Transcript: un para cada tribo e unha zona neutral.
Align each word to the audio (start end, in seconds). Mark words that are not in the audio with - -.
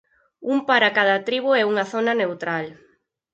un 0.53 0.57
para 0.69 0.93
cada 0.97 1.17
tribo 1.27 1.49
e 1.59 1.67
unha 1.71 1.85
zona 1.93 2.13
neutral. 2.21 2.65